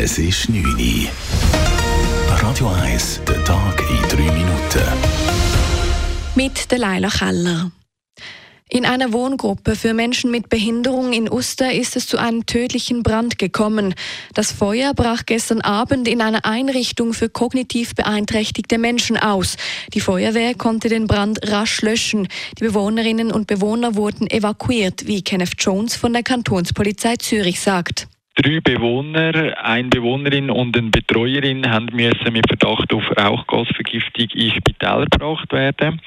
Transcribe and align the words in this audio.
Es 0.00 0.16
ist 0.16 0.48
9 0.48 0.64
Uhr. 0.64 1.08
Radio 2.28 2.68
1, 2.68 3.20
der 3.26 3.44
Tag 3.44 3.82
in 3.90 4.08
3 4.08 4.32
Minuten. 4.32 4.84
Mit 6.36 6.70
der 6.70 6.78
Leila 6.78 7.08
Keller. 7.08 7.72
In 8.68 8.86
einer 8.86 9.12
Wohngruppe 9.12 9.74
für 9.74 9.94
Menschen 9.94 10.30
mit 10.30 10.50
Behinderung 10.50 11.12
in 11.12 11.28
Uster 11.28 11.72
ist 11.72 11.96
es 11.96 12.06
zu 12.06 12.16
einem 12.16 12.46
tödlichen 12.46 13.02
Brand 13.02 13.40
gekommen. 13.40 13.96
Das 14.34 14.52
Feuer 14.52 14.94
brach 14.94 15.26
gestern 15.26 15.62
Abend 15.62 16.06
in 16.06 16.22
einer 16.22 16.44
Einrichtung 16.44 17.12
für 17.12 17.28
kognitiv 17.28 17.96
beeinträchtigte 17.96 18.78
Menschen 18.78 19.16
aus. 19.16 19.56
Die 19.94 20.00
Feuerwehr 20.00 20.54
konnte 20.54 20.88
den 20.88 21.08
Brand 21.08 21.50
rasch 21.50 21.82
löschen. 21.82 22.28
Die 22.56 22.62
Bewohnerinnen 22.62 23.32
und 23.32 23.48
Bewohner 23.48 23.96
wurden 23.96 24.30
evakuiert, 24.30 25.08
wie 25.08 25.22
Kenneth 25.22 25.54
Jones 25.58 25.96
von 25.96 26.12
der 26.12 26.22
Kantonspolizei 26.22 27.16
Zürich 27.16 27.58
sagt. 27.58 28.06
Drei 28.40 28.60
Bewohner, 28.60 29.58
eine 29.64 29.88
Bewohnerin 29.88 30.48
und 30.48 30.78
eine 30.78 30.90
Betreuerin 30.90 31.68
haben 31.68 31.88
müssen 31.92 32.32
mit 32.32 32.46
Verdacht 32.46 32.94
auf 32.94 33.02
Rauchgasvergiftung 33.18 34.28
ins 34.32 34.54
Spital 34.54 35.06
gebracht 35.06 35.52
werden. 35.52 36.00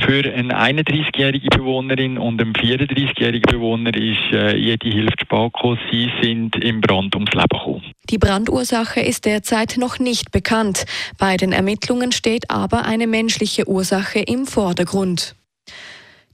Für 0.00 0.24
eine 0.34 0.58
31-jährige 0.58 1.48
Bewohnerin 1.48 2.18
und 2.18 2.40
einen 2.40 2.54
34-jährigen 2.54 3.48
Bewohner 3.48 3.94
ist 3.94 4.32
äh, 4.32 4.56
jede 4.56 4.88
Hilfe 4.88 5.14
spät. 5.20 5.78
Sie 5.92 6.10
sind 6.20 6.56
im 6.56 6.80
Brand 6.80 7.14
ums 7.14 7.32
Leben 7.34 7.46
gekommen. 7.48 7.92
Die 8.08 8.18
Brandursache 8.18 8.98
ist 8.98 9.24
derzeit 9.24 9.76
noch 9.78 10.00
nicht 10.00 10.32
bekannt. 10.32 10.86
Bei 11.18 11.36
den 11.36 11.52
Ermittlungen 11.52 12.10
steht 12.10 12.50
aber 12.50 12.84
eine 12.84 13.06
menschliche 13.06 13.68
Ursache 13.68 14.18
im 14.18 14.44
Vordergrund. 14.46 15.36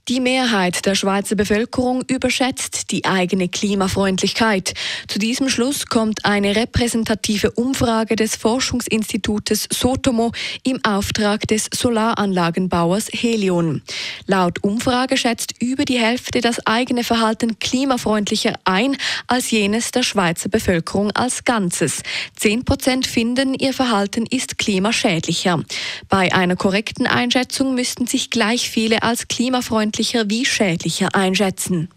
Die 0.09 0.21
Mehrheit 0.21 0.85
der 0.85 0.95
Schweizer 0.95 1.35
Bevölkerung 1.35 2.01
überschätzt 2.07 2.91
die 2.91 3.03
eigene 3.03 3.49
Klimafreundlichkeit. 3.49 4.73
Zu 5.09 5.19
diesem 5.19 5.49
Schluss 5.49 5.85
kommt 5.85 6.23
eine 6.23 6.55
repräsentative 6.55 7.51
Umfrage 7.51 8.15
des 8.15 8.37
Forschungsinstitutes 8.37 9.67
Sotomo 9.69 10.31
im 10.63 10.79
Auftrag 10.85 11.45
des 11.49 11.67
Solaranlagenbauers 11.73 13.09
Helion. 13.11 13.81
Laut 14.27 14.63
Umfrage 14.63 15.17
schätzt 15.17 15.61
über 15.61 15.85
die 15.85 15.99
Hälfte 15.99 16.41
das 16.41 16.65
eigene 16.67 17.03
Verhalten 17.03 17.59
klimafreundlicher 17.59 18.53
ein 18.65 18.97
als 19.27 19.51
jenes 19.51 19.91
der 19.91 20.03
Schweizer 20.03 20.49
Bevölkerung 20.49 21.11
als 21.11 21.43
Ganzes. 21.43 22.03
Zehn 22.35 22.63
Prozent 22.63 23.07
finden, 23.07 23.53
ihr 23.53 23.73
Verhalten 23.73 24.25
ist 24.25 24.57
klimaschädlicher. 24.57 25.63
Bei 26.09 26.33
einer 26.33 26.55
korrekten 26.55 27.07
Einschätzung 27.07 27.73
müssten 27.73 28.05
sich 28.05 28.29
gleich 28.29 28.69
viele 28.69 29.01
als 29.03 29.27
klimafreundlich 29.27 29.87
freundlicher 29.87 30.29
wie 30.29 30.45
schädlicher 30.45 31.15
einschätzen. 31.15 31.89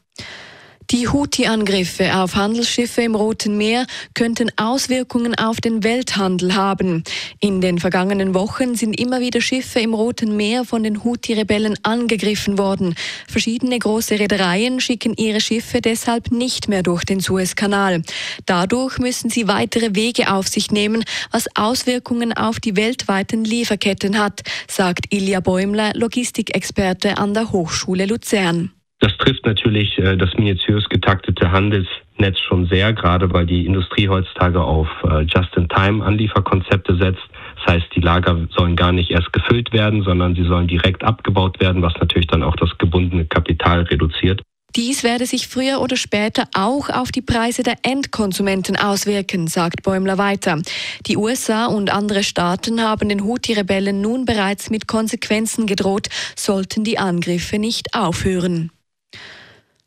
Die 0.91 1.07
Houthi-Angriffe 1.07 2.17
auf 2.17 2.35
Handelsschiffe 2.35 3.03
im 3.03 3.15
Roten 3.15 3.57
Meer 3.57 3.87
könnten 4.15 4.51
Auswirkungen 4.57 5.37
auf 5.37 5.61
den 5.61 5.85
Welthandel 5.85 6.57
haben. 6.57 7.05
In 7.39 7.61
den 7.61 7.79
vergangenen 7.79 8.35
Wochen 8.35 8.75
sind 8.75 8.99
immer 8.99 9.21
wieder 9.21 9.41
Schiffe 9.41 9.79
im 9.79 9.95
Roten 9.95 10.37
Meer 10.37 10.65
von 10.65 10.83
den 10.83 11.05
Houthi-Rebellen 11.05 11.79
angegriffen 11.85 12.59
worden. 12.59 12.97
Verschiedene 13.29 13.79
große 13.79 14.19
Reedereien 14.19 14.81
schicken 14.81 15.15
ihre 15.17 15.41
Schiffe 15.41 15.81
deshalb 15.81 16.33
nicht 16.33 16.67
mehr 16.67 16.83
durch 16.83 17.05
den 17.05 17.21
Suezkanal. 17.21 18.03
Dadurch 18.47 18.99
müssen 18.99 19.31
sie 19.31 19.47
weitere 19.47 19.95
Wege 19.95 20.33
auf 20.33 20.49
sich 20.49 20.73
nehmen, 20.73 21.05
was 21.31 21.47
Auswirkungen 21.55 22.33
auf 22.33 22.59
die 22.59 22.75
weltweiten 22.75 23.45
Lieferketten 23.45 24.19
hat, 24.19 24.41
sagt 24.67 25.07
Ilja 25.11 25.39
Bäumler, 25.39 25.93
Logistikexperte 25.95 27.17
an 27.17 27.33
der 27.33 27.53
Hochschule 27.53 28.07
Luzern. 28.07 28.73
Das 29.01 29.17
trifft 29.17 29.47
natürlich 29.47 29.99
äh, 29.99 30.17
das 30.17 30.35
minutiös 30.35 30.89
getaktete 30.89 31.51
Handelsnetz 31.51 32.39
schon 32.47 32.67
sehr, 32.67 32.93
gerade 32.93 33.33
weil 33.33 33.47
die 33.47 33.65
Industrie 33.65 34.09
heutzutage 34.09 34.63
auf 34.63 34.89
äh, 35.05 35.23
Just-in-Time-Anlieferkonzepte 35.23 36.97
setzt. 36.97 37.23
Das 37.57 37.75
heißt, 37.75 37.87
die 37.97 38.01
Lager 38.01 38.47
sollen 38.57 38.77
gar 38.77 38.93
nicht 38.93 39.11
erst 39.11 39.33
gefüllt 39.33 39.73
werden, 39.73 40.03
sondern 40.03 40.35
sie 40.35 40.45
sollen 40.45 40.69
direkt 40.69 41.03
abgebaut 41.03 41.61
werden, 41.61 41.83
was 41.83 41.95
natürlich 41.99 42.27
dann 42.27 42.43
auch 42.43 42.57
das 42.57 42.77
gebundene 42.79 43.25
Kapital 43.25 43.83
reduziert. 43.83 44.43
Dies 44.77 45.03
werde 45.03 45.27
sich 45.27 45.49
früher 45.49 45.81
oder 45.81 45.97
später 45.97 46.45
auch 46.55 46.91
auf 46.91 47.11
die 47.11 47.23
Preise 47.23 47.65
der 47.65 47.75
Endkonsumenten 47.83 48.77
auswirken, 48.77 49.49
sagt 49.49 49.83
Bäumler 49.83 50.17
weiter. 50.17 50.61
Die 51.07 51.17
USA 51.17 51.67
und 51.67 51.91
andere 51.91 52.23
Staaten 52.23 52.81
haben 52.81 53.09
den 53.09 53.25
Houthi-Rebellen 53.25 54.01
nun 54.01 54.27
bereits 54.27 54.71
mit 54.71 54.87
Konsequenzen 54.87 55.67
gedroht, 55.67 56.09
sollten 56.37 56.85
die 56.85 56.99
Angriffe 56.99 57.59
nicht 57.59 57.95
aufhören. 57.97 58.71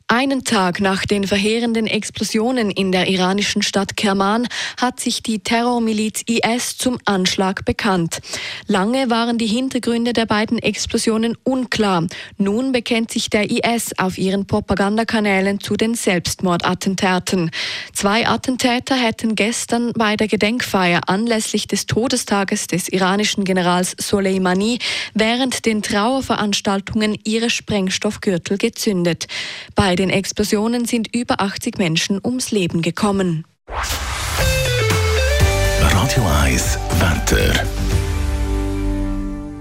Einen 0.08 0.44
Tag 0.44 0.82
nach 0.82 1.06
den 1.06 1.26
verheerenden 1.26 1.88
Explosionen 1.88 2.70
in 2.70 2.92
der 2.92 3.08
iranischen 3.08 3.62
Stadt 3.62 3.96
Kerman 3.96 4.48
hat 4.80 5.00
sich 5.00 5.24
die 5.24 5.40
Terrormiliz 5.40 6.24
IS 6.28 6.78
zum 6.78 6.98
Anschlag 7.06 7.64
bekannt. 7.64 8.20
Lange 8.68 9.10
waren 9.10 9.38
die 9.38 9.48
Hintergründe 9.48 10.12
der 10.12 10.26
beiden 10.26 10.60
Explosionen 10.60 11.38
unklar. 11.44 12.06
Nun 12.38 12.74
bekennt 12.74 13.12
sich 13.12 13.30
der 13.30 13.50
IS 13.50 13.98
auf 13.98 14.18
ihren 14.18 14.46
Propagandakanälen 14.46 15.62
zu 15.62 15.78
den 15.78 15.96
Selbstmordattentaten. 15.96 17.50
Zwei 17.94 18.28
Attentäter 18.28 18.96
hätten 18.96 19.36
gestern 19.36 19.94
bei 19.94 20.18
der 20.18 20.28
Gedenkfeier 20.28 21.02
anlässlich 21.08 21.68
des 21.68 21.86
Todestages 21.86 22.68
des 22.68 22.90
iranischen 22.90 23.46
Generals 23.46 23.96
Soleimani 23.98 24.80
während 25.14 25.66
den 25.66 25.82
Trauerveranstaltungen 25.82 27.18
ihre 27.24 27.50
Sprengstoffgürtel 27.50 28.58
gezündet. 28.58 29.28
Bei 29.76 29.93
den 29.96 30.10
Explosionen 30.10 30.86
sind 30.86 31.14
über 31.16 31.42
80 31.42 31.78
Menschen 31.78 32.20
ums 32.24 32.52
Leben 32.52 32.82
gekommen. 32.82 33.46
Radio 35.82 36.24
1 36.44 36.80
Wetter. 37.00 37.66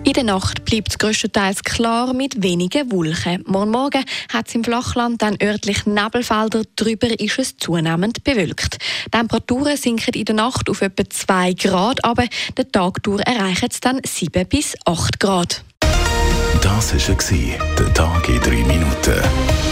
In 0.04 0.14
der 0.14 0.24
Nacht 0.24 0.64
bleibt 0.64 0.90
es 0.90 0.98
grösstenteils 0.98 1.62
klar 1.62 2.12
mit 2.12 2.42
wenigen 2.42 2.90
Wolken. 2.90 3.44
Morgen 3.46 3.70
Morgen 3.70 4.04
hat 4.32 4.48
es 4.48 4.54
im 4.54 4.64
Flachland 4.64 5.22
dann 5.22 5.36
örtlich 5.40 5.86
Nebelfelder, 5.86 6.64
darüber 6.74 7.08
ist 7.20 7.38
es 7.38 7.56
zunehmend 7.56 8.24
bewölkt. 8.24 8.78
Die 9.06 9.10
Temperaturen 9.10 9.76
sinken 9.76 10.14
in 10.14 10.24
der 10.24 10.34
Nacht 10.34 10.68
auf 10.68 10.82
etwa 10.82 11.08
2 11.08 11.52
Grad, 11.54 12.04
aber 12.04 12.24
der 12.56 12.70
Tag 12.70 13.02
durch 13.04 13.22
erreichen 13.22 13.68
es 13.70 13.80
dann 13.80 14.00
7 14.04 14.46
bis 14.48 14.74
8 14.84 15.20
Grad. 15.20 15.64
Das 16.60 16.92
war 16.92 17.58
der 17.78 17.94
Tag 17.94 18.28
in 18.28 18.40
3 18.40 18.50
Minuten. 18.50 19.71